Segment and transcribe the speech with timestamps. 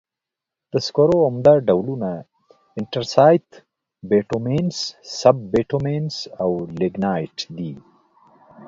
[0.71, 2.11] د سکرو عمده ډولونه
[2.79, 3.47] انترسایت،
[4.09, 4.77] بټومینس،
[5.19, 7.71] سب بټومینس او لېګنایټ دي.